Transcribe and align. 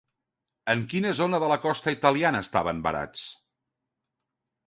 En 0.73 0.79
quina 0.93 1.11
zona 1.19 1.39
de 1.43 1.49
la 1.51 1.57
costa 1.65 1.93
italiana 1.97 2.41
estaven 2.45 2.79
varats? 2.87 3.29